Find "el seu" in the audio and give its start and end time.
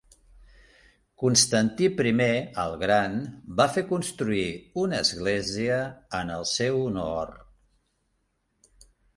6.41-6.83